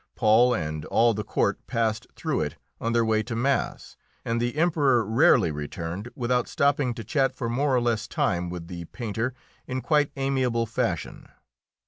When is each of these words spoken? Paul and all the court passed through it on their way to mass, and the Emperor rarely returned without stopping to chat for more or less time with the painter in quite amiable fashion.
Paul 0.15 0.55
and 0.55 0.83
all 0.85 1.13
the 1.13 1.23
court 1.23 1.59
passed 1.67 2.07
through 2.15 2.41
it 2.41 2.55
on 2.79 2.91
their 2.91 3.05
way 3.05 3.21
to 3.21 3.35
mass, 3.35 3.97
and 4.25 4.41
the 4.41 4.55
Emperor 4.55 5.05
rarely 5.05 5.51
returned 5.51 6.09
without 6.15 6.47
stopping 6.47 6.95
to 6.95 7.03
chat 7.03 7.35
for 7.35 7.47
more 7.49 7.75
or 7.75 7.81
less 7.81 8.07
time 8.07 8.49
with 8.49 8.65
the 8.67 8.85
painter 8.85 9.35
in 9.67 9.79
quite 9.81 10.11
amiable 10.15 10.65
fashion. 10.65 11.27